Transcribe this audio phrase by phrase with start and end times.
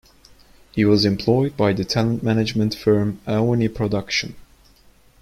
[0.71, 4.33] He was employed by the talent management firm Aoni Production.